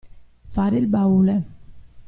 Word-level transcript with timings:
Fare 0.47 0.79
il 0.79 0.87
baule. 0.87 1.43